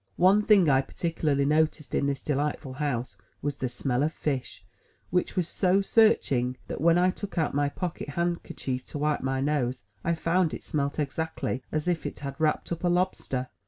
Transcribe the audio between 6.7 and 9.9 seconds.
when I took out my pocket handkerchief to wipe my nose,